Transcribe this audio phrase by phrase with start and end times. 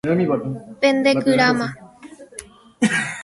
[0.81, 1.67] Pendekyráma.